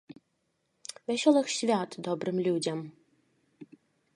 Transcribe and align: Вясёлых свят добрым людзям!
Вясёлых 1.11 1.47
свят 1.57 1.89
добрым 2.07 2.37
людзям! 2.49 2.79